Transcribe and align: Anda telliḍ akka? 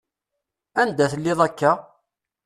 Anda 0.81 1.05
telliḍ 1.11 1.39
akka? 1.47 1.71